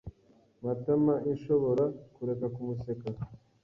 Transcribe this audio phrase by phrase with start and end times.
[0.63, 3.05] Matamainshobora kureka kumuseka